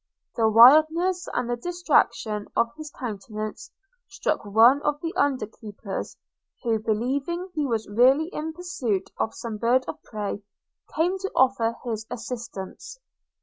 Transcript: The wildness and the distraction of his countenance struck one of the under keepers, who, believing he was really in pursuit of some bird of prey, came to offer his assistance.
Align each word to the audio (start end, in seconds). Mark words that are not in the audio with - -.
The 0.35 0.49
wildness 0.49 1.27
and 1.31 1.47
the 1.47 1.55
distraction 1.55 2.47
of 2.55 2.73
his 2.75 2.89
countenance 2.97 3.69
struck 4.07 4.43
one 4.43 4.81
of 4.81 4.99
the 4.99 5.13
under 5.15 5.45
keepers, 5.45 6.17
who, 6.63 6.79
believing 6.79 7.49
he 7.53 7.67
was 7.67 7.87
really 7.87 8.25
in 8.33 8.51
pursuit 8.53 9.11
of 9.19 9.35
some 9.35 9.57
bird 9.57 9.85
of 9.87 10.01
prey, 10.01 10.41
came 10.95 11.19
to 11.19 11.29
offer 11.35 11.75
his 11.85 12.07
assistance. 12.09 12.97